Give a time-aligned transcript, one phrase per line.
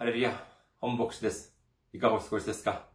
[0.00, 0.32] ハレルヤ、
[0.80, 1.54] 本牧師です。
[1.92, 2.86] いかがお過ごしですか？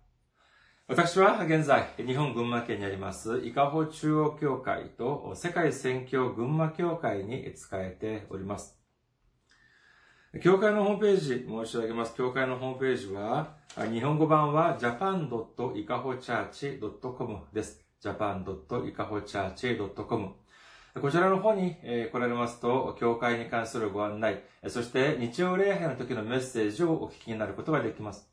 [0.88, 8.82] 私は現在、日本群馬県にあります、伊香保中央教会と世界宣教群馬教会に仕えております。
[10.42, 12.16] 教会のホームページ申し上げます。
[12.16, 13.58] 教会のホームページは、
[13.92, 17.86] 日本語版は japan.ikahochurch.com です。
[18.02, 20.36] japan.ikahochurch.com
[21.02, 28.30] こちらの方に来られますと、教会に関するご案内、そして日曜礼拝の時のメッセージをお聞きになることができます。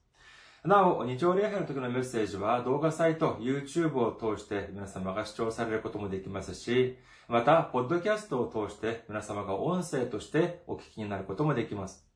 [0.64, 12.06] なお、日曜礼拝の時のメッセージは動画サイト、YouTube を通して皆様が視聴されることもできますし、また、ポッドキャストを通して皆様が音声としてお聞きになることもできます。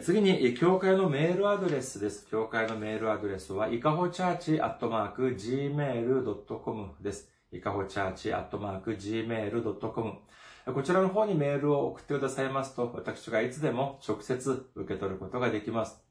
[0.00, 2.26] 次に、教会のメールアドレスです。
[2.30, 7.33] 教会のメールアドレスは、いかほチャーチアットマーク gmail.com です。
[7.54, 10.12] いかほチャーチアットマーク gmail.com
[10.72, 16.02] こちらの方にメールを送ってくださいますと、私がいつでも直接受け取ることができます。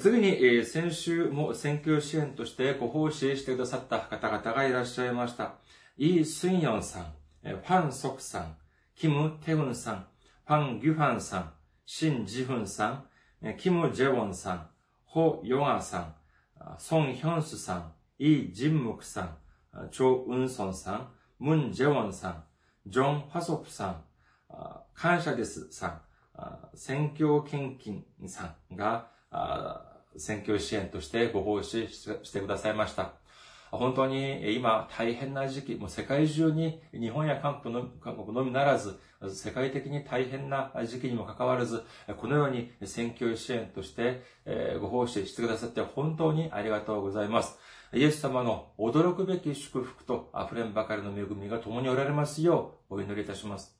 [0.00, 5.56] 次に、先週も選挙支援としてご奉仕してくださった方々がいらっしゃいました。
[5.98, 8.56] イー・スンヨンさん、ファン・ソクさん、
[8.94, 10.06] キム・テウンさん、
[10.46, 11.52] ファン・ギュファンさん、
[11.84, 13.04] シン・ジフンさ
[13.42, 14.66] ん、キム・ジェウォンさん、
[15.04, 16.14] ホ・ヨガさん、
[16.78, 19.38] ソン・ヒョンスさん、イ・ジンムクさん、
[19.90, 21.08] チョ・ウンソンさん、
[21.40, 22.44] ムン・ジェウォンさん、
[22.86, 24.04] ジョン・ファソプさん、
[24.94, 26.00] 感謝ですさん、
[26.74, 29.08] 選挙献金さんが、
[30.16, 33.14] 選挙支援としてご奉仕してくださいました。
[33.72, 41.82] 本当に今大変な時期、もう世界中に日本や韓国の韓国のみならず、世界的に大変な時期にもかかわらず、
[42.16, 44.22] このように選挙支援として
[44.80, 47.58] ご奉仕してくださって本当にありがとうございます。
[47.94, 53.78] イエス様の驚くべき祝福と溢れんばかりの恵みが共におられますようお祈りいたします。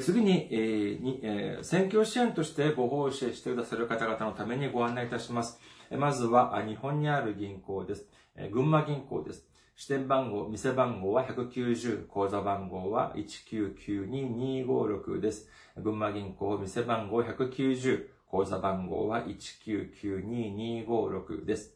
[0.00, 5.60] 次に、えにえー、選挙支援としてご奉仕してくださる方々のためにご案内いたします。
[5.90, 8.08] まずは、日本にある銀行です。
[8.50, 9.46] 群馬銀行です。
[9.76, 15.48] 支店番号、店番号は190、口座番号は1992256です。
[15.76, 21.74] 群馬銀行、店番号190、口座番号は1992256です。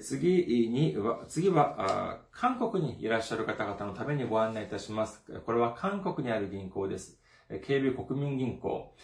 [0.00, 5.24] 次に、次は、韓国にいらっしゃる方々のためにご案内いたします。
[5.44, 7.18] これは韓国にある銀行です。
[7.64, 8.94] 警備国民銀行。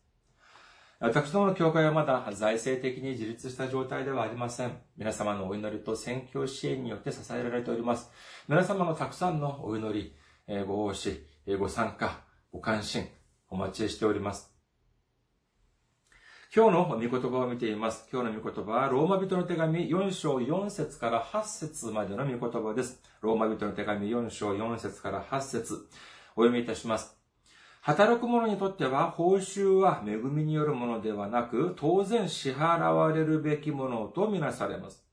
[0.98, 4.78] 私どもの教会はまだ財政的に自立した状態ではありません。
[4.96, 8.10] 皆様のお祈りと宣教支援によって支えられております。
[8.48, 10.14] 皆様のたくさんのお祈
[10.48, 11.22] り、ご奉仕、
[11.58, 13.06] ご参加、ご関心、
[13.50, 14.50] お待ちしております。
[16.54, 18.08] 今日の御言葉を見ています。
[18.10, 23.02] 今日の御言葉は、ローマ人の手紙4章4節から8節までの御言葉です。
[23.20, 25.74] ローマ人の手紙4章4節から8節
[26.36, 27.15] お読みいたします。
[27.86, 35.06] 働く者にとっては報酬は恵みによるものではなく、当然支払われるべきものとみなされます。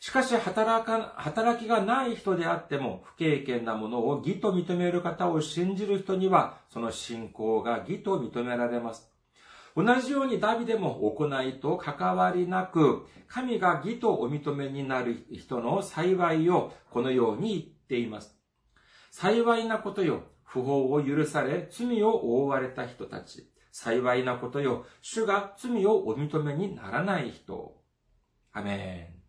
[0.00, 9.12] しかし働か、働きがない人であっても、不経験なものを義と認める方を信じる人には、その信仰が義と認められます。
[9.76, 18.36] 同じようにダビデも行いと関わりなく、神が義とお認めになる人の幸いをこのように言っています。
[19.12, 20.24] 幸いなことよ。
[20.48, 23.52] 不法を許され、罪を覆われた人たち。
[23.70, 24.86] 幸いなことよ。
[25.02, 27.76] 主が罪をお認めにならない人。
[28.52, 29.22] アメン。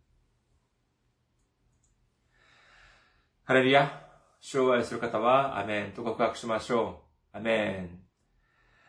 [3.44, 4.06] ハレルヤ。
[4.40, 7.02] 主を愛する方は、アメンと告白しましょ
[7.34, 7.36] う。
[7.36, 7.99] アメン。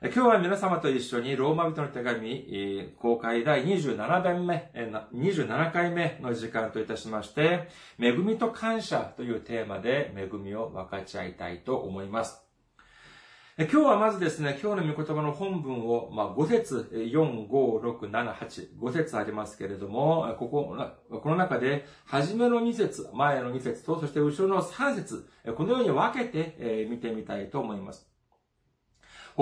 [0.04, 4.72] 今日は皆様と一緒にローマ人の手紙公開第27弁目、
[5.14, 7.70] 27回目の時間といたしまして、
[8.00, 12.44] 恵みと感謝というテーマで恵みを分かち合いたいと思います。
[13.60, 20.76] 今日はまずですね、今日の御言葉の本文を、まあ、5節、4、5、6、7、8、5節ありますけれども、ここ、
[21.22, 28.11] この中で、初めの2節、前の2節と、そして後ろの3節、このように分けて見てみたいと思います。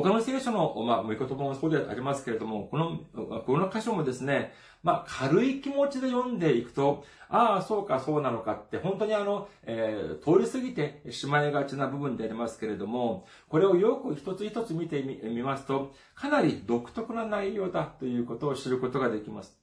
[0.02, 2.98] 他の聖書の、まあ、言葉もそうでありますけれども、この、
[3.42, 19.60] この箇所もですね、まあ、軽い気持ちで読んでいくと、ああ、そうか、そうなのかって、本当にあの、えー、通り過ぎてしまいがちな部分でありますけれども、これをよく一つ一つ見てみますと、かなり独特な内容だということを知ることができます。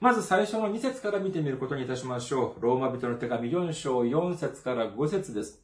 [0.00, 2.62] まず最初の2節から見てみることにいたしましょう。
[2.62, 5.62] ローマ人の手紙4章4節から5節です。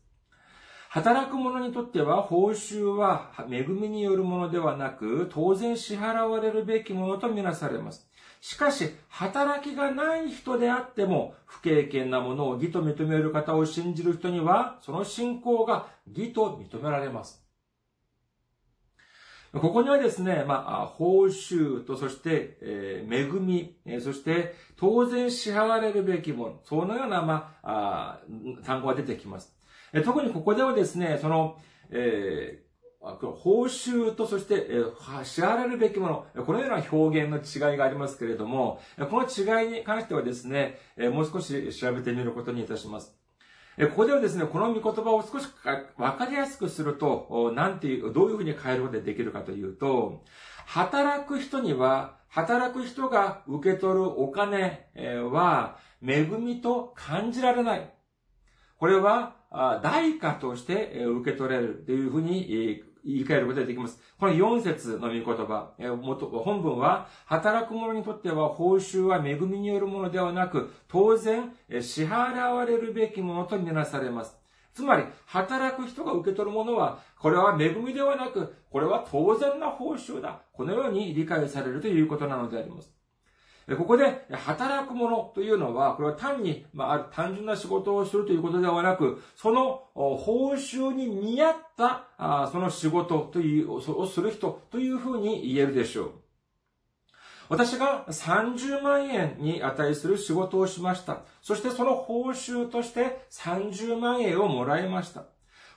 [0.91, 8.09] 働く者にとっては報酬は恵みによるものではなく、当然支払われるべきものとみなされます。
[8.41, 17.45] しかし、働きがない人であっても、不経験なものを義と認める方を信じる人には、その信仰が義と認められます。
[19.53, 29.58] ここにはですね、まあ、報酬と、そして、えー、恵み、え、そして、当然支払われるべきもの、そのような、まあ、あ単語が出てきます。
[30.05, 31.59] 特にここではですね、その、
[31.91, 38.81] えー、報酬と、そして、えー、支払われるべきもの、このような表現の違いがありますけれども、
[39.11, 43.15] この違いに関してはですね、もう少し調べてみることにいたします。
[43.79, 45.47] ここではですね、この御言葉を少し
[45.97, 50.25] わかりやすくすると、なんていう、どういうふうに変えることができるかというと、
[50.67, 54.91] 働く人には、働く人が受け取るお金
[55.31, 57.95] は、恵みと感じられない。
[58.79, 63.99] これは、代価として受け取れるというふうに言い換えることができます。
[64.19, 65.73] この4節の御言葉、
[66.45, 74.37] 本文は、働く者にとっては報酬は恵みによるものではなく、当然、支払われるべきものとみなされます。
[74.75, 80.43] つまり、働く人が受け取るものは、これは恵みではなく、これは当然な報酬だ。
[80.53, 82.98] このように理解されるということなのであります。
[83.77, 96.13] ここで、働く者というのは、これは単に、まあ、単純な仕事をするということではなく、その報酬に見合った、その仕事という、をする人というふうに言えるでしょう。
[97.51, 101.23] 私が30万円に値する仕事をしました。
[101.43, 105.25] そしてその報酬として30万円をもらいました。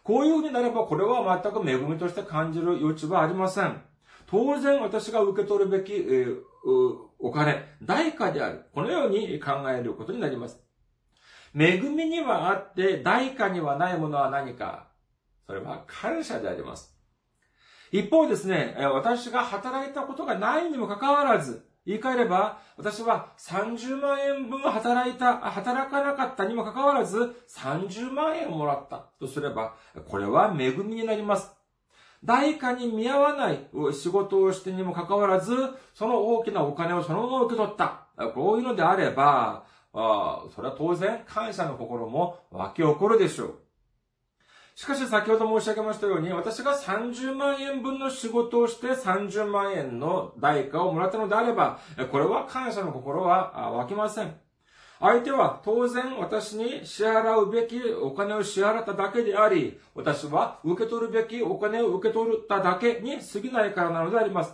[0.03, 3.81] こういうふうになれば、これは全く恵みとして感じる余地はありません。
[4.27, 8.65] 当然私が受け取るべき、えー、お金、代価である。
[8.73, 10.59] このように考えることになります。
[11.55, 14.87] 恵みにはあって、代価にはないものは何か。
[15.47, 16.95] それは感謝であります。
[17.91, 29.75] 一方ですね、私が働いたことがないにもかかわらず、言い換えれば、私は30万円分働いた、働かなかったにもかかわらず、30万円をもらったとすれば、
[30.07, 31.51] これは恵みになります。
[32.23, 35.55] 代価に見合わない仕事をしてにもかかわらず、
[35.93, 38.05] その大きなお金をそのまま受け取った。
[38.35, 39.63] こういうのであれば、
[39.93, 43.55] あそれは当然感謝の心も湧き起こるでしょう。
[44.75, 51.79] しかし先ほど申し上げましたように、私が30万円分の仕事をして30万円の代価をもらったのであれば、
[52.11, 54.33] これは感謝の心は湧きません。
[55.01, 64.53] 相手は当然私に支払うべきお金を支払っただけであり、私は受け取るべきお金を受け取っただけに過ぎないからなのであります。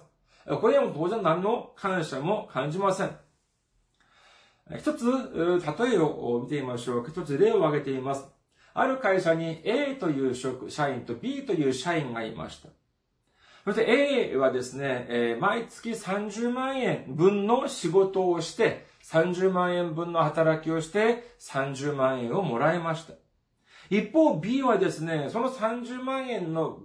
[0.62, 3.12] これは当然何の感謝も感じません。
[4.78, 7.06] 一つ、例えを見てみましょう。
[7.08, 8.26] 一つ例を挙げています。
[8.74, 12.70] ある会社に A という職、社員と B という社員がいました。
[13.66, 23.14] そして A はですね、毎月30万円分の仕事をして、30万円分の働きをして30万円をもらいました。
[23.90, 26.80] 一方 B はですね、その30万円の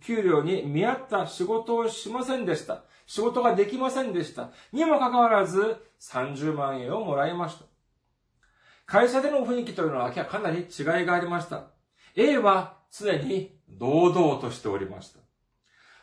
[0.00, 2.82] 給料に見合った仕事をしませんでした。
[3.06, 4.50] 仕事ができませんでした。
[4.72, 7.64] にもかかわらず30万円をもらいました。
[8.84, 11.68] 会社での雰囲気というのはかなり違いがありました。
[12.16, 15.27] A は常に堂々としておりました。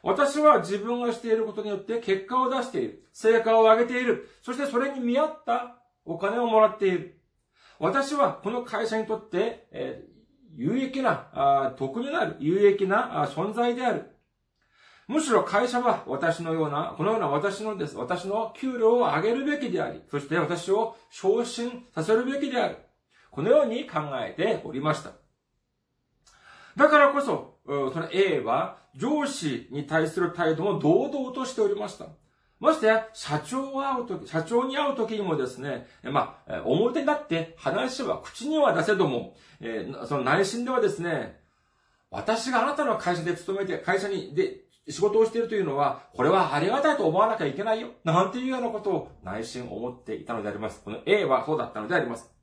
[0.06, 3.04] 私は自分がしていることによって結果を出している。
[3.12, 4.30] 成果を上げている。
[4.44, 7.20] そしてそれに見合ったお金をもらっている。
[7.80, 10.04] 私はこの会社にとって、え、
[10.54, 14.12] 有益な、あ得になる、有益なあ存在である。
[15.08, 17.98] むしろ会社は私のような、このような私のです。
[17.98, 22.78] 私の給料を上げるべきであり、そして私を昇進させるべきである。
[23.32, 25.25] このように考えておりました。
[26.76, 32.08] だからこそ、その A は上司に対する態度も堂々としておりました。
[32.60, 41.40] ましてや、社長を会うとき、社長に会うときにもですね、まあ、表立って話は口には出せども、えー、その内心ではですね、
[42.12, 47.90] 私があなたの会社で勤めて、会社に、で、仕事をしているというのは、これはありがたいと思わなきゃいけないよ。
[48.04, 50.82] なんていうようなことを内心思っていたのであります。
[50.84, 52.35] この A はそうだったのであります。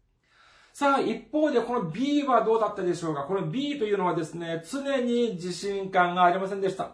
[0.73, 3.25] さあ、一方でこの B はどうだったでしょうか？
[3.25, 6.93] この B というのはですね、常に自信感がありませんでした。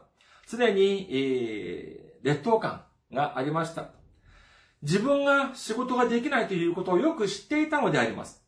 [0.48, 3.90] 常に、えー、劣等感がありました。
[4.82, 8.44] 自分が仕事ができないということをよく知っていたのであります。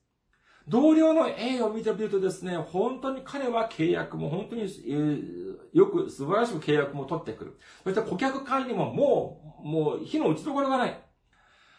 [0.67, 7.59] 同僚の A を見てみるとですね、本当に彼は契約も本当に、えー、よく素晴らしく契約も取ってくる。
[7.85, 11.01] そして顧客管理ももう、もう火の打ちどころがない。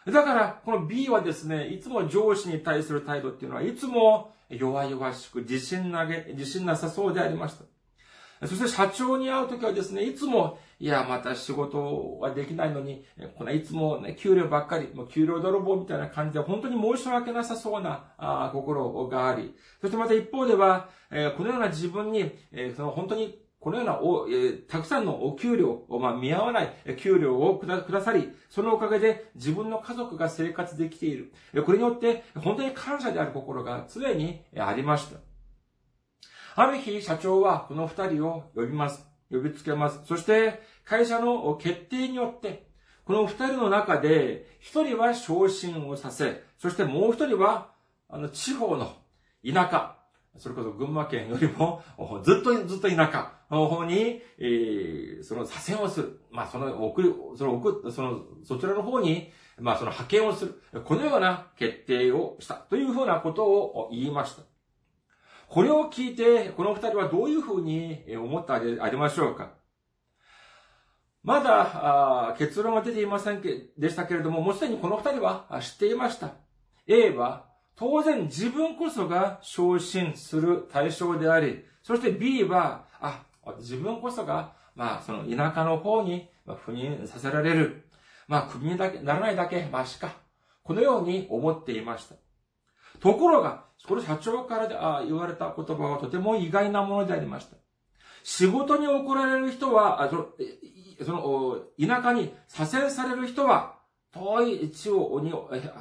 [0.06, 7.66] だから、この B はですね、いつも上司に対する態度っていうのは、いつも弱々しく、自信なげ、自信なさそうでありました。
[8.48, 13.06] そして社長に会うときはですね、いつも、いや、また仕事はできないのに、
[13.38, 31.32] このいつもね、給料ばっかり、もう給料泥棒みたいな感じで、本当に申し訳なさそうなあ心があり、そしてまた一方では、えー、このような自分に、えー、その本当にこのようなお、えー、たくさんのお給料を、まあ、見合わない給料をくだくださり、そのおかげで自分の家族が生活できている。
[31.64, 35.20] これによって、本当に感謝である心が常にありました。
[36.56, 39.08] ある日、社長はこの二人を呼びます。
[39.30, 40.02] 呼びつけます。
[40.06, 42.68] そして、会社の決定によって、
[43.06, 47.70] この二人の中で、一人は昇進をさせ、そしてもう一人は、
[48.10, 48.92] あの、地方の
[49.46, 49.98] 田舎、
[50.40, 51.84] それこそ群馬県よりも、
[52.24, 56.22] ずっとずっと田舎の方に、えー、その左遷をする。
[56.32, 60.62] まあ、その送る、その送っその、そちらの方に、まあ、その派遣をする。
[60.84, 64.44] このような決定をしたというふうなことを言いました。
[65.48, 69.52] これを聞いて、この二人はどういうふうに思ったでありましょうか
[71.24, 76.32] まだ結論は出ていませんけ、でしたけれども、もうすでにこの二人は知っていました。
[76.88, 83.24] A は当然自分こそが昇進する対象であり、そして B は、あ、
[83.58, 87.86] 自分こそが、まあ、その田舎の方に赴任させられる。
[88.28, 90.14] まあ、首にだけならないだけマシか。
[90.64, 92.16] このように思っていました。
[93.00, 97.58] ところが、この社長から言われた言葉はとても意外なものでありました。
[98.24, 100.28] 仕事に怒られる人は、その、
[101.04, 103.82] その田舎に左遷される人は、
[104.14, 105.32] 遠い地をに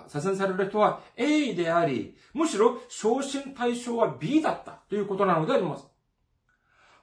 [0.08, 5.89] 左遷される人は A であり、むしろ昇進対象は B だったということなのであります。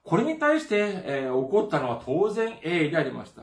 [0.07, 3.41] これに対して、えー、起こったのは当然 A でありました。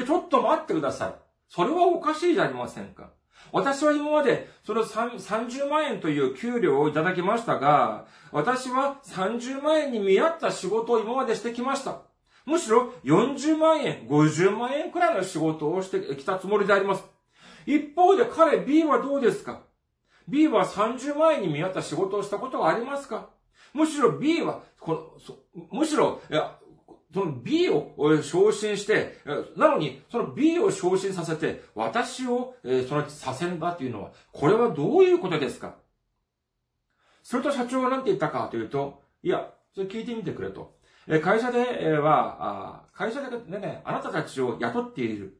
[0.00, 1.14] ちょっと待ってください。
[1.48, 3.10] それはおかしいじゃありませんか。
[3.50, 12.02] 私は今まで、その30万円という給料をいただきましたが、私は30万円に見合った仕事を今までしてきました。
[12.46, 17.02] むしろ40万円、50万円くらいの仕事をしてきたつもりであります。
[17.66, 19.62] 一方で彼 B はどうですか
[20.28, 23.30] ?B は30万円に見合った仕事をしたことがありますか？
[23.72, 25.16] むしろ B は、こ
[25.54, 26.58] の、むしろ、いや、
[27.14, 29.18] その B を昇進して、
[29.56, 35.76] なのに、その B を昇進させて、私を、えそのさせんだというのは、これはどういうことですか？
[37.22, 40.76] それと社長は何て言ったかというと、いや、それ聞いてみてくれと。
[41.22, 45.38] 会社では、会社でね、あなたたちを雇っている、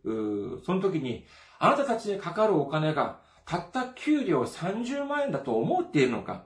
[0.65, 1.27] その時に、
[1.59, 6.45] あなたたちにかかるお金が、たった給料30万円だと思っているのか？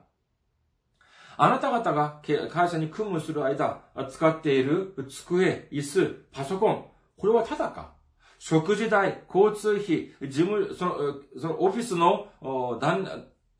[1.41, 3.79] あなた方が会社に勤務する間、
[4.09, 6.85] 使っている机、椅子、パソコン、
[7.17, 7.93] これはただか？
[8.39, 10.95] 食事代、交通費、事務、その、
[11.39, 12.27] そのオフィスの、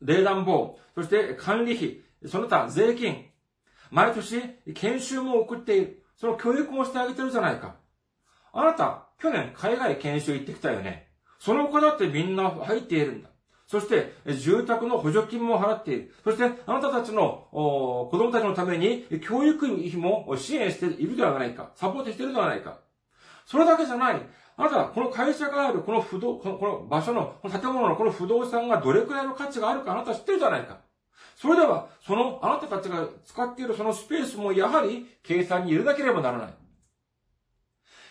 [0.02, 3.30] 冷暖房、そして管理費、その他税金、
[3.90, 4.42] 毎年
[4.74, 6.04] 研修も送っている。
[6.16, 7.76] その教育もしてあげてるじゃないか。
[8.52, 11.08] あなた、去年海外研修行ってきたよね。
[11.38, 13.29] そのお金だってみんな入っているんだ。
[13.70, 16.12] そして、住宅の補助金も払っている。
[16.24, 21.70] そして、あなたたちの子供たちのために教育費も支援しているではないか。
[21.76, 22.80] サポートしているではないか。
[23.46, 24.20] それだけじゃない。
[24.56, 30.78] あなたこの会社があるこの不動、このこの場所の、この建物のこの不動産がどれくらいの価値があるかあなた知ってるじゃないか。
[31.36, 36.59] それでは、その、あなたたちが使っているそのスペースもやはり計算に入れなければならない。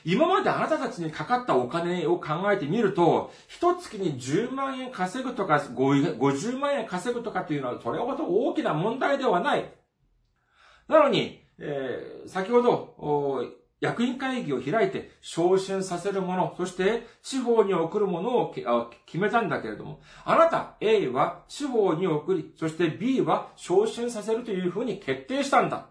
[0.06, 9.72] 今まであなたたちにかかったお金を考えてみると、一月に10万円稼ぐとか、50万円稼ぐとかっていうのは、それほど大きな問題ではない。
[10.88, 25.88] なのに、えー、先ほど、役員会議を開いて昇進させるもの、そして地方に送るものを決めたんだけれども、あなた A は地方に送り、そして B は昇進させるというふうに決定したんだ。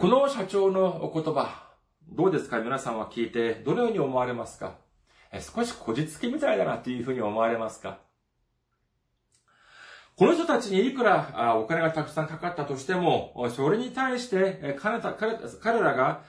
[0.00, 1.68] この社長のお言葉、
[2.08, 2.60] どうですか？
[2.60, 4.76] 皆さんは聞いて、どのように思われますか？
[5.38, 7.98] 少しこじつけみたいだなというふうに思われますか？
[10.16, 16.22] この人たちにいくらお金がたくさんかかったとしても、それに対して彼らが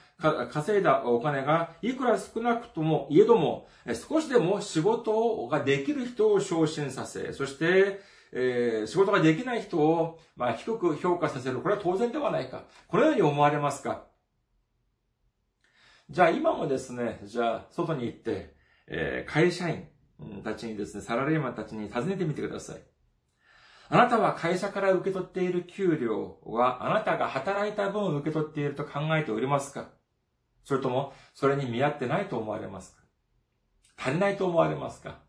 [0.51, 3.69] 稼いだお金がいくら少なくとも、いえども、
[4.09, 8.01] 少しでも仕事ができる人を昇進させ、そして、
[8.35, 11.61] えー、仕事ができない人を、まあ、低く評価させる。
[11.61, 12.63] これは当然ではないか。
[12.87, 14.05] このように思われますか？
[16.09, 18.55] じゃあ今もですね、じゃあ外に行って、
[18.87, 19.87] えー、会社員
[20.43, 22.77] たちにですね、サラリーマンたちに尋ねてみてください。
[23.89, 29.89] あなたは会社から受け取っている給料はあなたが働いた分を受け取っていると考えておりますか？
[30.63, 33.03] それとも、それに見合ってないと思われますか？
[33.97, 35.19] 足りないと思われますか？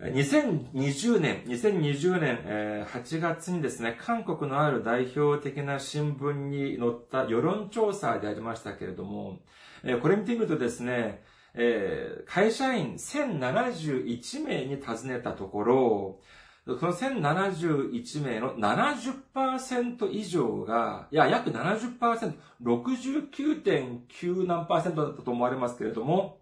[0.00, 9.40] 2020年、2020年、え8月にですね、韓国のある代表的な新聞に載った世論調査でありましたけれども、
[9.84, 16.20] えこれ見てみるとですね、え会社員1071名に尋ねたところ、
[16.64, 26.39] その1071名の70%以上が、いや、約70%、69.9何だったと思われますけれども、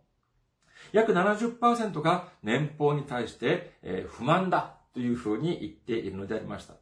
[0.92, 6.75] 約70%が年俸に対して、え不満だというふうに言っているのでありました。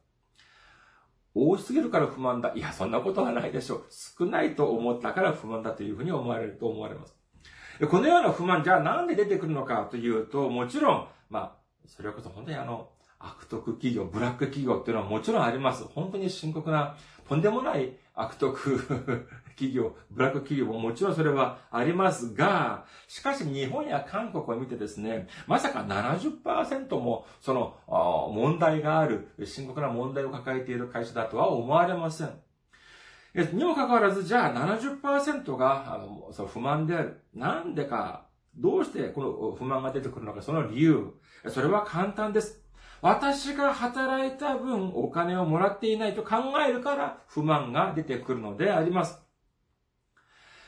[1.34, 2.52] 多すぎるから不満だ。
[2.54, 3.84] いや、そんなことはないでしょう。
[3.90, 7.14] 少ないと思ったから不満だというふうに思われると思われます。
[7.90, 11.52] このような不満、じゃあなんで出てくるのかというと、もちろん、まあ、
[11.86, 15.84] それこそ本当にあの、悪徳企業、ブラック企業っていうのはもちろんあります。
[15.84, 16.96] 本当に深刻な、
[17.28, 32.30] とんでもない悪徳企業、ブラック企業ももちろんそれはありますが、しかし日本や韓国を見てですね、まさか70%もその問題がある、深刻な問題を抱えている会社だとは思われません。
[33.52, 37.20] にもかかわらず、じゃあ70%があのその不満である。
[37.34, 41.12] なんでか、どうしてこの不満が出てくるのか、その理由。
[41.48, 42.65] それは簡単です。
[43.02, 46.36] 私が働いた分お金をもらっていないと考
[46.66, 49.20] えるから不満が出てくるのであります。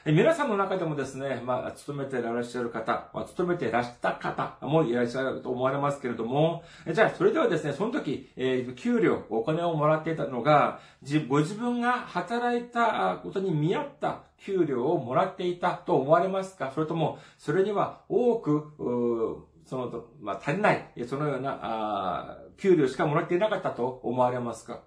[0.06, 10.80] 皆さんの中でもですね、まあ、勤めていらっしゃる方、まあ、勤めていらした方もいらっしゃると思われますけれども、じゃあ、それではですね、その時、えー、給料、お金をもらっていたのが、
[11.28, 16.70] ご自分が働いたことに見合った給料をもらっていたと思われますか？
[16.75, 24.80] それとも、それには多く、そのと、まあ、足りない、そのような、あ給料しかもらっていなかったと思われますか？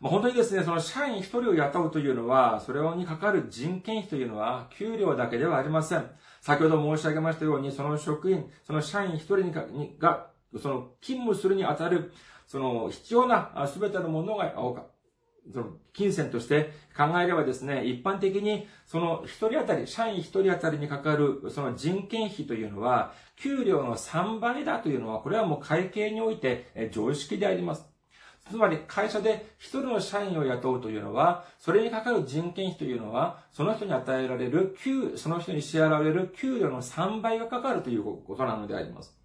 [0.00, 6.10] まあ、本当にですね、その社員一人を雇うというのは、それにかかる人件費というのは、給料だけではありません。
[6.40, 9.52] 先ほど申し上げましたように、その職員、その社員一人に
[9.98, 12.12] が、その勤務するにあたる、
[12.46, 14.54] その必要なすべてのものが、
[15.52, 27.86] その金銭として考えればですね、一般的にその一人当たり、社員一人当たりにかかるその人件費というのは、給料の3倍だというのは、これはもう会計において常識であります。
[28.48, 39.16] つまり会社で一人の社員を雇うというのは、それにかかる人件費というのは、その人に与えられる給、その人に支払われる給料の3倍がかかるということなのであります。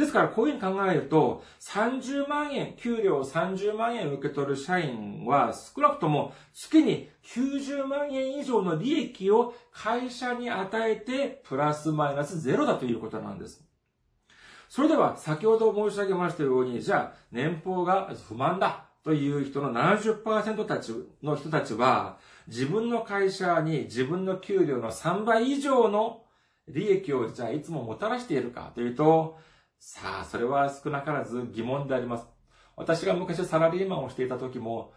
[0.00, 13.62] ですから、こういうふうに考えると、30万円、給料30万円受け取る社員は、少なくとも月に90万円以上の利益を会社に与えて、プラスマイナスゼロだということなんです。
[14.68, 26.22] それでは、先ほど申し上げましたように、じゃあ、年俸が不満だという人の70%たちの人たちは、自分の会社に自分の給料の3倍以上の
[26.68, 29.38] 利益をじゃあいつももたらしているかというと、
[29.82, 32.26] さあ、それは少なからず疑問であります。
[32.76, 34.92] 私が昔サラリーマンをしていた時も、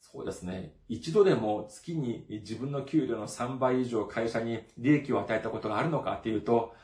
[0.00, 0.74] そうですね。
[0.86, 6.74] 一度でも月に自分の給料の3倍以上会社に利益を与えたことがあるのかっていうと、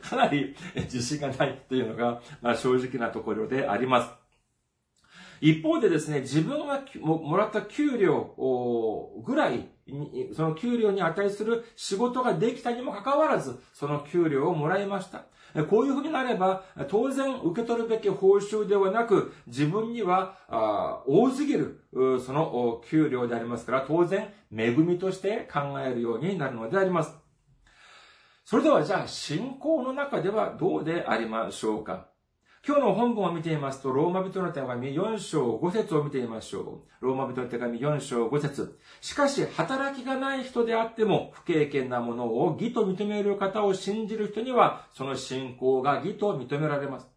[0.00, 4.10] かなり自信がないというのが、まあ、正直なところであります。
[5.42, 8.34] 一方でですね、自分がもらった給料
[9.22, 9.68] ぐらい、
[10.34, 15.26] その給料に値する仕事ができたにもかかわらず、その給料をもらいました。
[15.68, 20.36] こういうふうになれば、当然受け取るべき報酬ではなく、自分には
[21.06, 21.80] 多すぎる、
[22.24, 27.14] その給料でありますから、当然恵みとして考えるようになるのであります。
[28.44, 32.08] それではじゃあ信仰の中ではどうでありましょうか？
[32.68, 37.06] 今日の本文を見ていますと、ローマ人の手紙4章5節を見てみましょう。
[37.06, 47.08] ローマ人の手紙4章5節しかし、働きがない人であっても、不経験なものを義と認める方を信じる人には、その信仰が義と認められます。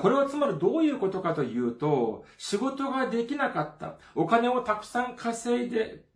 [0.00, 6.06] これはつまりどういうことかというと、仕事ができなかった、お金をたくさん稼いで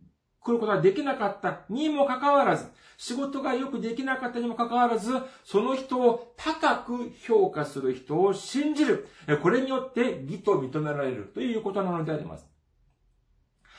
[0.47, 5.11] 来ることができなかったにもかかわらず、仕事がよくできなかったにもかかわらず、
[5.43, 9.07] その人を高く評価する人を信じる。
[9.43, 12.47] これによって義と認められるということなのであります。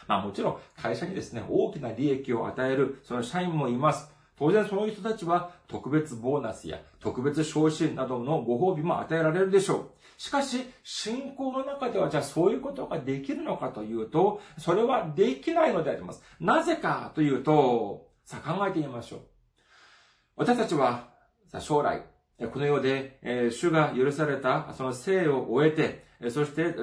[0.06, 4.12] まあもちろん会社にですね、大きな利益を与える、その社員もいます。
[4.38, 9.90] 当然その人たちは特別ボーナスや特別昇進などのご褒美も与えられるでしょう。
[10.18, 16.22] しかし、信仰の中ではじゃあそういうことができるのかというと、それはできないのであります。
[16.40, 19.20] なぜかというと、さあ考えてみましょう。
[20.34, 21.10] 私たちは、
[21.46, 22.02] さあ将来、
[22.52, 26.74] この世で、え主が許されたその生を終えて、そして、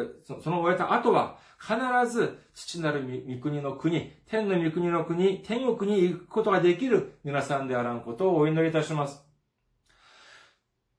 [0.41, 1.76] その終えた後は、必
[2.10, 9.21] ず父なる御国の国、天の御国の国、天国に行くことができる皆さんであらんことをお祈りいたします。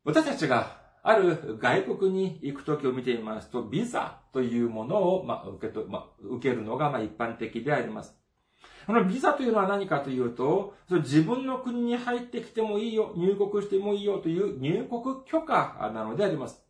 [0.05, 8.17] 私たちがある外国に行くときを見ていますと、ビザというものを、まあ、受けと、まあ、受けるのが、まあ、一般的であります。
[8.89, 16.61] このビザというのは何かというと、そ自分の国に入ってきてもいいよ、入国してもいいよという入国許可なのであります。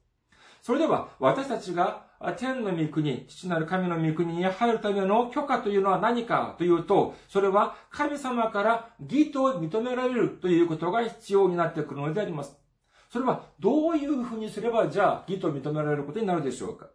[0.60, 2.04] それでは、私たちが
[2.36, 12.65] 天の御国、父なる神の御国に入るための許可というのは何かというと、それは神様から義と認められるということが必要になってくるのであります。
[13.10, 16.88] それはどういうふうにすれば、じゃあ、義と認められることになるでしょうか？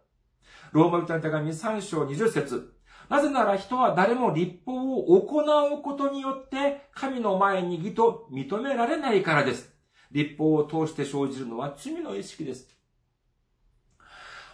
[0.72, 2.72] ローマ人の手紙3章20節
[3.08, 9.70] なぜなら人は誰も立法を行うことによって神の前に義と認められないからです。
[10.10, 12.68] 立法を通して生じるのは罪の意識です。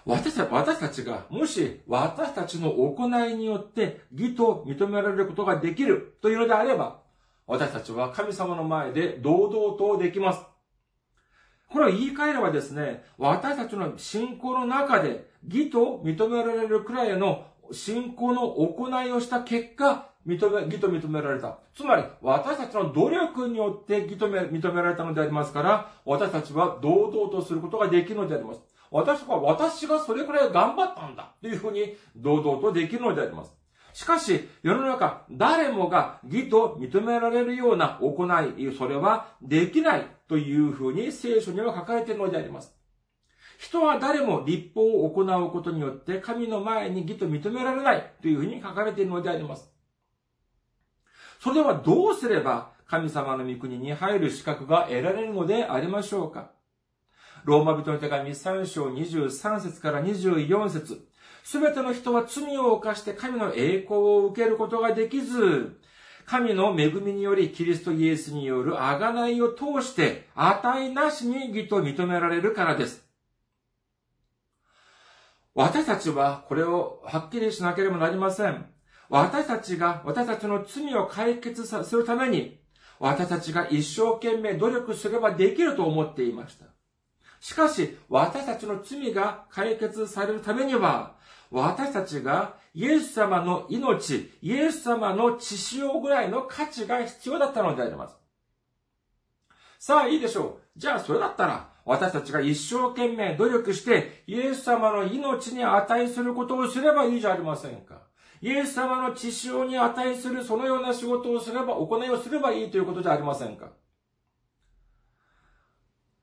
[0.07, 0.35] 私
[0.81, 7.01] たちが、もし私たちの行いによって義と認められることができるというのであれば、
[7.47, 10.41] 私たちは神様の前で堂々とできます。
[11.71, 21.59] これを言い換えればですね、私たちの信仰の中で義と認められるくらいの信仰の行いをした結果、認め、義と認められた。
[21.75, 28.61] つまり、私たちの努力によって義と認められたのでありますから、私たちは堂々とすることができるのであります。
[28.91, 33.55] 私は、私がそれくらい頑張ったんだというふうに堂々とできるのであります。
[33.93, 42.75] しかし、世の中、誰もが義と認められるような行い、それはできないというふうに聖書には書かれているのであります。
[43.59, 49.73] 人は誰も立法を行うことによって神の前に義と認められないというふうに書かれているのであります。
[51.41, 56.51] それではどうすれば神様の御国に入る資格が得られるのでありましょうか
[57.45, 61.09] ローマ人の手紙3章23節から24節
[61.45, 65.81] すべての人は罪を犯して神の栄光を受けることができず、
[66.29, 73.03] 神の恵みによりキリストイエスによる贖いを通して値なしに義と認められるからです。
[75.55, 78.67] 私たちはこれをはっきりしなければなりません。
[79.09, 82.61] 私たちが私たちの罪を解決するために、
[83.01, 86.67] 私たちが一生懸命努力すればできると思っていました。
[87.41, 91.17] しかし、私たちの罪が解決されるためには、
[91.51, 98.17] 私たちがイエス様の命、イエス様の血潮ぐらいの価値が必要だったのであります。
[99.79, 100.79] さあ、いいでしょう。
[100.79, 108.03] じゃあ、それだったら、私たちが一生懸命努力して、イエス様の命に値することをすればいいじゃありませんか。
[108.41, 113.71] イエス様の血潮に値するそのような仕事をすれば、行いをすればいいということじゃありませんか。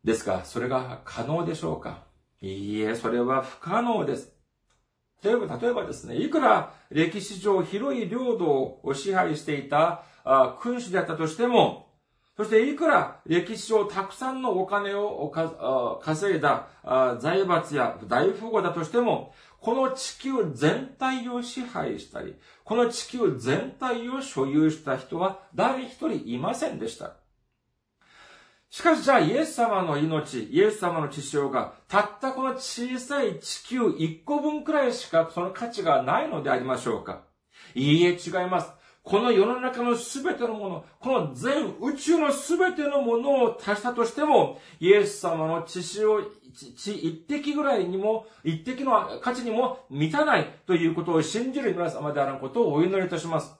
[0.05, 2.03] ですが、それが可能でしょうか？
[2.39, 4.31] いいえ、それは不可能です。
[5.23, 8.45] 例えば、例えばですね、いくら歴史上広い領土
[8.83, 10.03] を支配していた
[10.61, 11.89] 君主であったとしても、
[12.37, 15.31] そしていくら歴史上たくさんのお金を
[16.03, 16.67] 稼いだ
[17.19, 27.15] 財閥や大富豪だとしても、この地球全体を支配したり、この地球全体を所有した人は誰一人いませんでした。
[28.75, 37.21] しかしじゃあイエス様の命、イエス様の血潮が、たったこの小さい地球一個分くらいしかその価値がないのでありましょうか？
[37.73, 38.73] いいえ、違います。
[39.01, 46.21] この世の中のすべてのもの、この全宇宙のすべてのものを足したとしても、イエス様の血潮、
[46.75, 53.55] 血一滴ぐらいにも、一滴の価値にも満たないということを信じる皆様であることをお祈りいたします。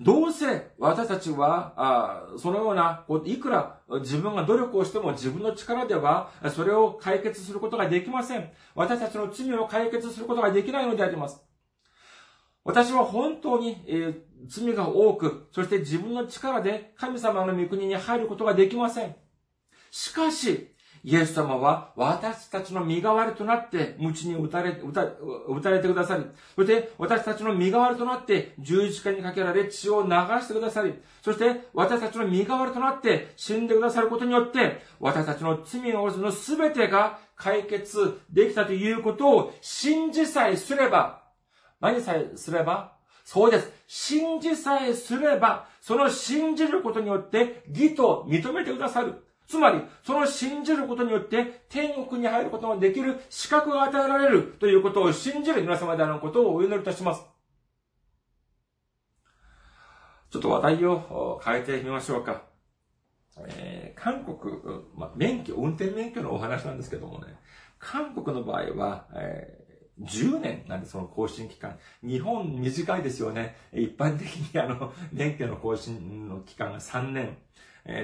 [0.00, 8.50] どうせ私たちは、あそのような、いくら自分が努力をしても自分の力では、それを解決することができません。
[8.74, 11.42] 私たちの罪を解決することができないのであります。
[12.64, 14.14] 私は本当に、えー、
[14.48, 19.16] 罪が多く、そして自分の力で神様の御国に入ることができません。
[19.90, 20.74] しかし、
[21.08, 26.24] イエス様は私たちの身代わりとなって、鞭に打たれ、打た打たれてくださり、
[26.56, 41.22] そして私たちの身代わりとなって十字架にかけられ血を流してくださり、そして私たちの身代わりとなって死んでくださることによって、私たちの罪のの全てが解決できたということを信じさえすれば、
[41.80, 42.96] 何さえすれば？
[43.24, 43.70] そうです。
[43.86, 49.22] 信じさえすれば、その信じることによって義と認めてくださる。
[49.46, 57.22] つまり、その信じることによって天国に入ることができる資格が与えられるということを信じる皆様であることをお祈りいたします。
[60.30, 62.42] ちょっと話題を変えてみましょうか。
[63.38, 64.36] えー、韓国、
[64.96, 67.36] まあ、免許、運転免許のお話なんですけどもね、
[67.78, 71.78] 韓国の場合は、えー、10年なんで、その更新期間。
[72.02, 73.56] 日本短いですよね。
[73.72, 77.38] 一般的にあの、免許の更新の期間が3年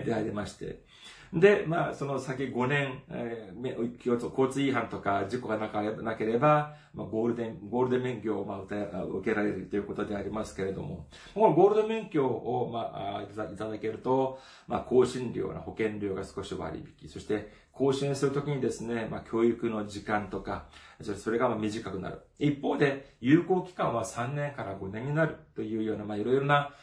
[0.05, 0.85] でありまして。
[1.33, 20.67] で、まあ、その先5年、えー、交通違反とか事故がなければ、まあ、ゴールデン、ゴールデン免許を、まあ、受けられるということでありますけれども、このゴールデン免許を、まあ、いただけると、まあ、更新料、保険料が少し割引、そして、更新するときにですね、まあ、教育の時間とか、
[21.01, 22.21] それが短くなる。
[22.39, 26.75] 一方で、有効期間は3年から5年になるというような、まあ、いろいろな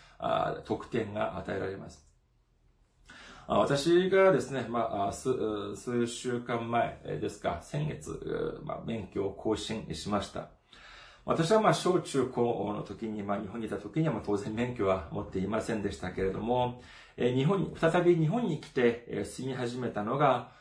[0.66, 2.09] 特典が与えられます。
[3.52, 10.50] 私がですね、まあ、数、数週間前ですか、先月、まあ、免許を更新しました。
[11.26, 16.84] 私はまあ、小中高の時に、まあ、日本にいた時には、当然免許は持っていませんでしたけれども、
[17.18, 20.52] 日本に、再び日本に来て住み始めたのが、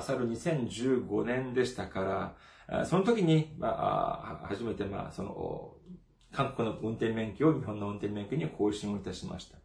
[0.00, 2.34] 去る2015年でしたか
[2.70, 5.74] ら、その時に、まあ、初めて、まあ、その、
[6.32, 9.58] 韓国の運転免許を日本の運転免許に更新をいたしました。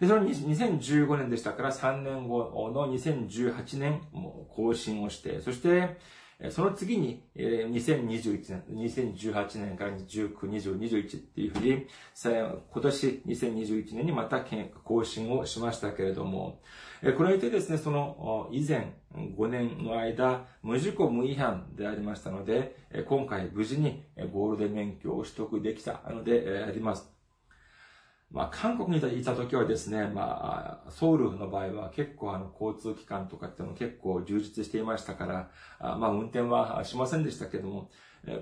[0.00, 5.96] で、その2015年でしたから3年後の2018年も更新をして、そして、
[6.50, 11.86] その次に、2021年、2018年から19、20、21っていうふうに、
[12.22, 14.44] 今年2021年にまた
[14.84, 16.60] 更新をしましたけれども、
[17.16, 22.76] これによってですね、その以前5年の間、無事故無違反でありましたので、
[23.08, 27.15] 今回無事にゴールデン免許を取得できたのであります。
[28.30, 37.90] まあ、韓国にいた時はですね、まあ、ソウルの場合は結構あの、交通機関とかっていうの結構充実していましたから、あまあ、運転はしませんでしたけども、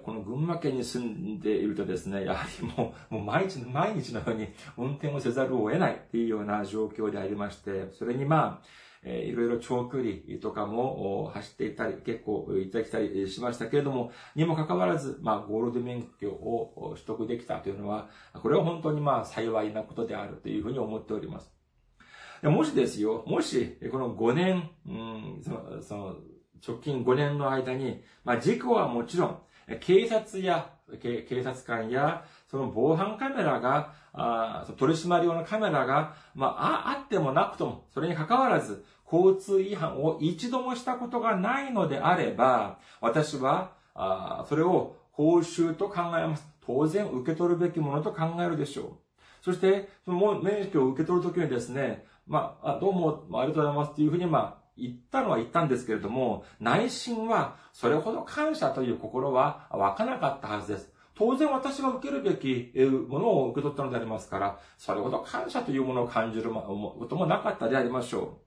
[0.02, 8.66] この群馬県に住んでいるとですね、やはりもう、もう毎日、毎日のように運転をせざるを得ないっていうような状況でありまして、それにまあ、
[9.04, 21.52] えー、いろいろ長距離とかも走っていたり、結構行ったり来たりしましたけれども、にもかかわらず、まあ、ゴールド免許を取得できたというのは、これは本当にまあ、幸いなことであるというふうに思っております。
[22.42, 26.16] もしですよ、もし、この5年、うん、その、その、
[26.66, 29.38] 直近5年の間に、まあ、事故はもちろん、
[29.80, 46.46] 警察や、警察官や、その防犯カメラが、あ取締り用のカメラが、まあ、あってもなくとも、それに関わらず、交通違反を一度もしたことがないのであれば、私は、あそれを報酬と考えます。
[46.64, 48.88] 当然受け取るべきものと考えるでしょう。
[49.42, 60.93] そして、その免許を受け取るときにですね、まあ、どうもありがとうございますっていうふうに、まあ、言ったのは言ったんですけれども、内心はそれほど感謝という心は湧かなかったはずです。
[61.16, 62.72] 当然私が受けるべき
[63.08, 68.40] ものを受け取ったのでありますから、それほど感謝というものを感じることもなかったでありましょ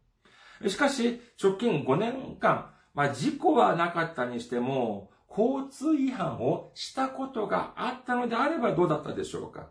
[0.62, 0.70] う。
[0.70, 9.68] しかし、直近5年間、まあ、事故はなかったにしても、交通違反をしたことがあったのであればどうだったでしょうか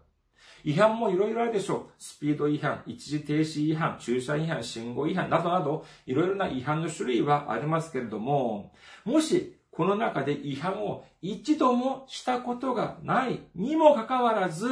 [0.64, 1.86] 違反もいろいろあるでしょう。
[1.98, 8.72] スピード違反、一時停止違反、駐車違反、信号違反などなど、いろいろな違反の種類はありますけれども、
[9.04, 14.66] もし、この中で違反を一度もしたことがないにもかかわらず、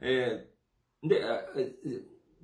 [0.00, 1.22] えー、で、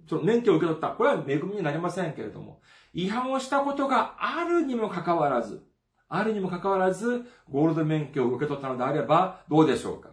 [0.09, 0.88] その免許を受け取った。
[0.88, 2.62] これは恵みになりませんけれども、
[2.94, 5.62] 違反をしたことがあるにもかかわらず、
[6.09, 10.11] あるにもかかわらず、ゴールド免許を受け取ったのであれば、どうでしょうか？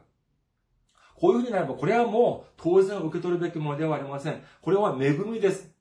[1.15, 4.43] こういうふうになれば、これはもう当然受け取るべきものではありません。
[4.61, 5.71] これは恵みです。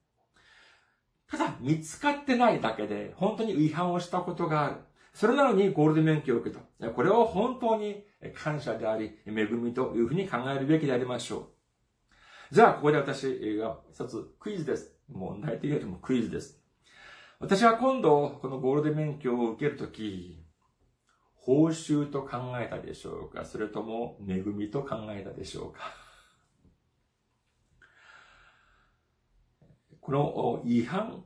[1.29, 4.75] ただ、見つかってないだけで、本当に違反をしたことがある。
[5.13, 6.89] それなのにゴールド免許を受けた。
[6.91, 11.37] これは本当に感謝であり、恵みというふうに考えるべきでありましょ
[12.51, 12.55] う。
[12.55, 14.95] じゃあ、ここで私が一つクイズです。
[15.09, 16.61] 問題というよりもクイズです。
[17.39, 20.45] 私は今度、このゴールデン免許を受けるとき、
[21.35, 23.45] 報酬と考えたでしょうか？
[23.45, 25.79] それとも恵みと考えたでしょうか？
[29.99, 31.23] この違反、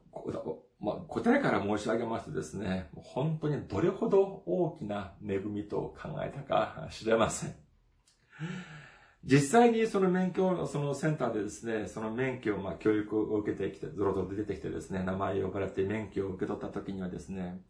[0.86, 7.56] まあ、答えから申し上げますとですね、本当にどれほど大きな恵みと考えたか知れません。
[9.24, 17.62] 実際にその免許のそのセンターでですね、その免許をまあ教育を受けてきて、ゾロゾロ出てきてですね、名前を呼ばれて免許を受け取った時にはですね、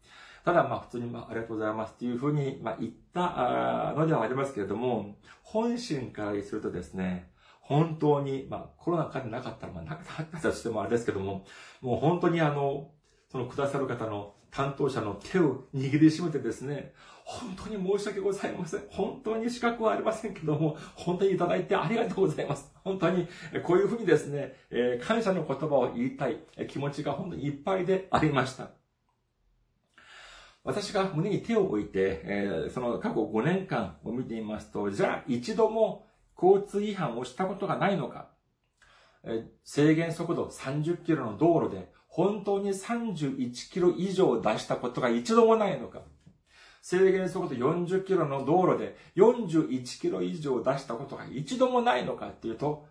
[0.44, 11.46] ただまあ普通にまあありがとうございますっていうふうにまあ言ったのではありますけれども、本心からするとですね、本当に、まあコロナ禍でなかったら、まあなかったとしてもあれですけども、
[11.80, 12.90] もう本当にあの、
[13.36, 18.84] そのくださる方の担当者の手を握りしめてですね、本当に申し訳ございません。
[18.88, 22.72] 本当に資格はありませんけども、本当にいただいてありがとうございます。
[22.82, 23.28] 本当に、
[23.62, 28.70] こういうふうにですね、え感謝の言葉を言いたい気持ちが本当にいっぱいでありました。
[30.64, 36.06] 私が胸に手を置いて、えその過去5年間を見てみますと、じゃあ一度も
[36.42, 38.30] 交通違反をしたことがないのか、
[39.62, 46.00] 制限速度30キロの道路で本当に31キロ以上出したことが一度もないのか、
[46.80, 52.86] 制限速度40キロの道路で41キロ以上出したことが一度もないのかっていうと、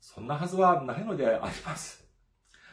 [0.00, 2.02] そんなはずはないのであります。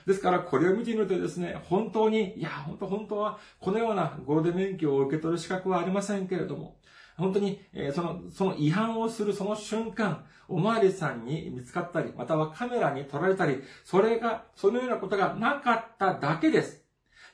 [0.06, 6.80] ですから、これを見てみるとですね、本当に、いや、本当本当は、このようなゴールデン免許を受け取る資格はありませんけれども、
[7.18, 16.84] 本当に、えー、その、その違反をするその瞬間、おまわりさんに見つかったり、またはカメラに撮られたり、それが、そのようなことがなかっただけです。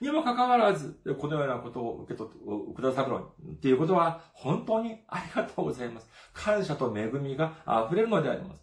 [0.01, 2.39] にもかかわらず、このようなことを受け取って
[2.75, 6.09] くださるのにっていうことは、本当にありがとうございます。
[6.33, 7.53] 感謝と恵みが
[7.87, 8.62] 溢れるのであります。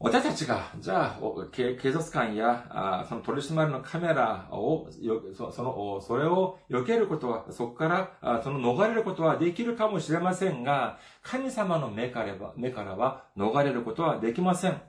[0.00, 1.20] 私たちが、じゃあ、
[1.52, 4.88] 警察官や、その取り締まりのカメラを、
[5.34, 7.88] その、それを避けることは、そこか
[8.20, 14.80] ら、その逃れることはできるかもしれませんが、神様の目からは、目からは逃れることはできません。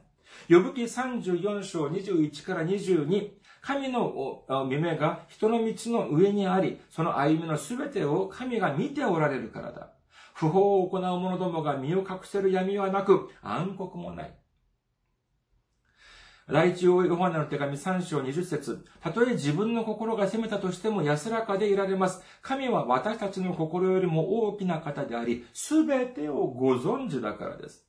[0.50, 3.30] 呼ぶ記34章21から22、
[3.62, 9.92] 神の耳が人の道の上にあり、その歩みのすべてを神が見ておられるからだ。
[10.34, 14.34] 不法を行う者どもが身を隠せる闇はなく、暗黒もない。
[16.48, 22.22] 第一ヨハネの手紙3章20節たとえ自分の心が責めたとしても安らかでいられます。
[22.44, 27.88] 神は私たちの心よりも大きな方であり、すべてをご存知だからです。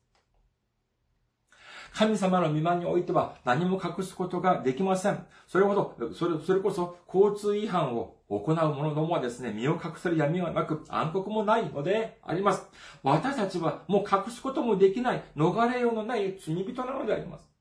[1.93, 5.27] 神様の御間においては何も隠すことができません。
[5.47, 12.67] それほど、それ、それこそ交通違反を行う者どもはですね、身を隠せる闇はなく暗黒もないのであります。
[13.03, 17.56] 私たちはもう隠すこともできない、逃れようのない罪人なのであります。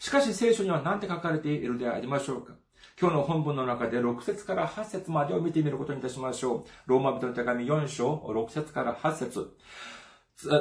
[0.00, 2.54] しかし聖書には何て書かれているでありましょうか？
[2.98, 6.64] 今日の本文の中で6節から8節までを見てみることにいたしましょう。
[6.86, 9.50] ローマ人の手紙4章6節から8節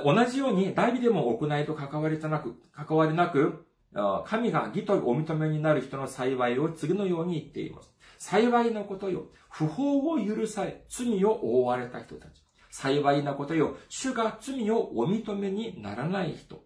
[0.04, 3.65] 同じように、代理でも行いと関わりなく、関わりなく、
[4.25, 7.95] 神が義とお認めになる人の幸いを次のように言っています。
[8.17, 9.28] 幸いなことよ。
[9.49, 12.43] 不法を許され、罪を覆われた人たち。
[12.69, 13.78] 幸いなことよ。
[13.88, 16.62] 主が罪をお認めにならない人。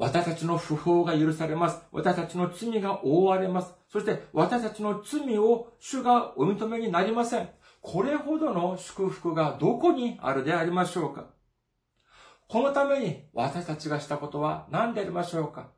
[0.00, 1.82] 私たちの不法が許されます。
[1.92, 3.74] 私たちの罪が覆われます。
[3.86, 7.50] そして私たちの罪を主がお認めになりません。
[7.82, 11.26] これほどの祝福がどこにあるでありましょうか
[12.48, 15.68] このために私たちがしたことは何でありましょうか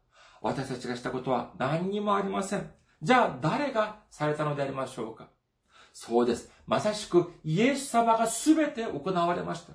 [0.41, 2.71] 私たちがしたことは何にもありません。
[3.03, 5.31] じゃあ誰がされたのでありましょうか
[5.93, 6.49] そうです。
[6.69, 9.73] まさしくイエス様が全て行われました。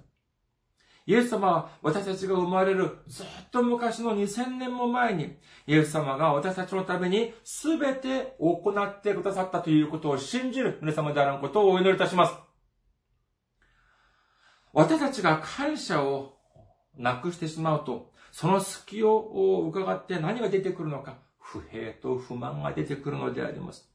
[1.08, 12.34] イエス様は私たちが生まれるずっと昔の2000年も前に、イエス様が私たちのために全て行ってくださったということを信じる皆様であることをお祈りいたします。
[14.74, 16.34] 私たちが感謝を
[16.98, 23.89] なくしてしまうと、その隙を伺って何が出てくるのか、不平と不満が出てくるのであります。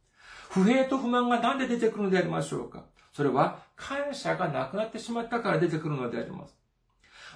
[0.48, 6.61] 不平と不満が何で出てくるのでありましょうかそれは感謝がなくなってしまったから出てくるのであります。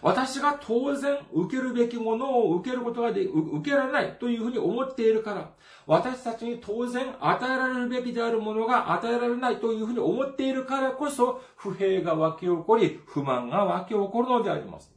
[0.02, 5.50] 私が当然受けるべきものを受けることがで、受けられないというふうに思っているから、
[5.87, 14.96] 私たちに当然与えられるべきであるものが与えられないというふうに思っているからこそ、不平が湧き起こり、不満が湧き起こるのであります。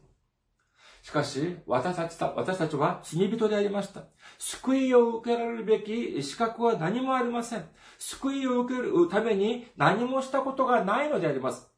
[1.01, 4.03] しかし、私たち私たちは罪人でありました。
[4.37, 7.65] 救いを受けられるべき資格は何もありません。
[7.97, 11.68] 救いを受けるために何もしたことがないのであります。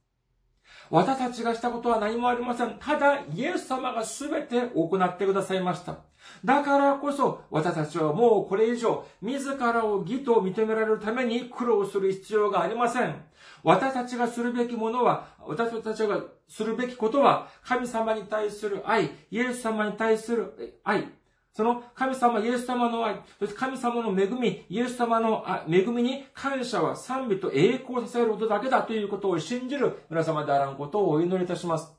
[0.91, 2.75] 私たちがしたことは何もありません。
[2.77, 5.99] ただ、イエス様が全て行ってくださいました。
[6.43, 13.15] だからこそ、私たちはもうこれ以上、自らを義と認められるために苦労する必要がありません。
[13.63, 21.07] 私たちがするべきものは、私たちがするべきことは、神様に対する愛、イエス様に対する愛、
[21.53, 31.91] その神様、イエス様の愛、そして神様の恵み、イエス様の恵みに感謝は賛美と栄光させることだけだということを信じる皆様であらんことをお祈りいたします。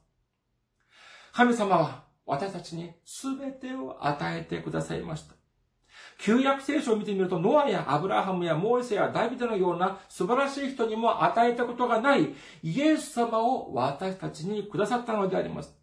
[1.33, 5.35] 神様は私たちに全てを与えてくださいました。
[6.19, 15.82] 旧約聖書を見てみると、ノアやアブラハムやモーセやダビデのような素晴らしい人にも与えたことがないイエス様を私たちにくださったのであります。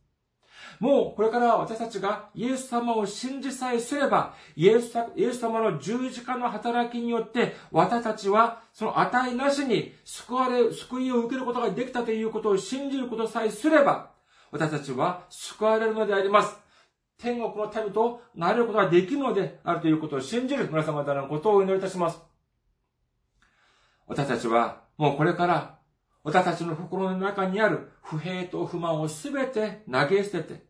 [0.80, 14.12] もうこれから私たちがイエス様を信じさえすれば、イエスイエス様の十字架の働きによって、私たちはその値なしに救われ、救いを受けることができたということを信じることさえすれば、
[14.52, 16.56] 私たちは救われるのであります。
[17.22, 22.22] 天国の民となれることができるのであるということを信じる皆様方のことをお祈りいたします。
[24.08, 25.80] 私たちはもうこれから
[26.24, 30.69] 私たちの心の中にある不平と不満をすべて投げ捨てて、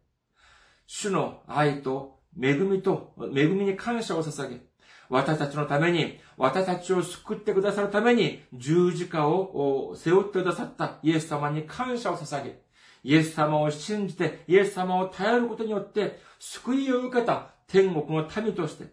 [0.91, 4.61] 主の愛と恵みと、恵みに感謝を捧げ、
[5.07, 12.59] 私たちのために、私たちを救ってくださるために、十字架を背負ってくださったイエス様に感謝を捧げ、
[13.03, 18.87] イエス様を信じて、イエス様を頼ることによって、救いを受けた天国の民として、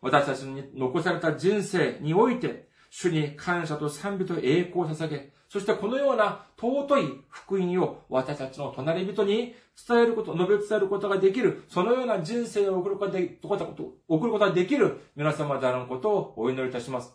[0.00, 9.52] 私たちに残された人生において、主に感謝と賛美と栄光を捧げ、そしてこのような尊い福音を私たちの隣人に
[9.88, 17.12] 伝えること、述べ伝えることができる、そのような人生を送ることがで送ることができる皆様であることをお祈りいたします。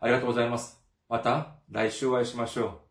[0.00, 0.82] ありがとうございます。
[1.10, 2.89] また来週お会いしましょう。